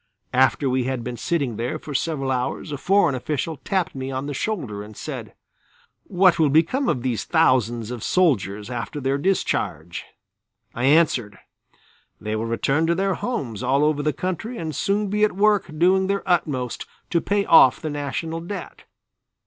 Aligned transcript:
After 0.33 0.67
we 0.67 0.85
had 0.85 1.03
been 1.03 1.15
sitting 1.15 1.57
there 1.57 1.77
for 1.77 1.93
several 1.93 2.31
hours 2.31 2.71
a 2.71 2.77
foreign 2.79 3.13
official 3.13 3.57
tapped 3.57 3.93
me 3.93 4.09
on 4.09 4.25
the 4.25 4.33
shoulder 4.33 4.81
and 4.81 4.97
said: 4.97 5.35
"What 6.05 6.39
will 6.39 6.49
become 6.49 6.89
of 6.89 7.03
these 7.03 7.23
thousands 7.23 7.91
of 7.91 8.03
soldiers 8.03 8.71
after 8.71 8.99
their 8.99 9.19
discharge?" 9.19 10.05
I 10.73 10.85
answered: 10.85 11.37
"They 12.19 12.35
will 12.35 12.47
return 12.47 12.87
to 12.87 12.95
their 12.95 13.13
homes 13.13 13.61
all 13.61 13.83
over 13.83 14.01
the 14.01 14.11
country 14.11 14.57
and 14.57 14.75
soon 14.75 15.07
be 15.11 15.23
at 15.23 15.33
work 15.35 15.65
doing 15.77 16.07
their 16.07 16.27
utmost 16.27 16.87
to 17.11 17.21
pay 17.21 17.45
off 17.45 17.79
the 17.79 17.91
national 17.91 18.39
debt." 18.39 18.85